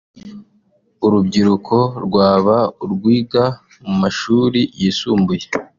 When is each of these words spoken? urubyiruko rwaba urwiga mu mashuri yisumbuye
urubyiruko 1.05 1.75
rwaba 2.05 2.57
urwiga 2.83 3.43
mu 3.85 3.95
mashuri 4.01 4.59
yisumbuye 4.79 5.45